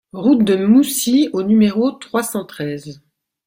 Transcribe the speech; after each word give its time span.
Route 0.13 0.43
de 0.43 0.55
Moussy 0.55 1.29
au 1.31 1.43
numéro 1.43 1.91
trois 1.91 2.23
cent 2.23 2.43
treize 2.43 2.99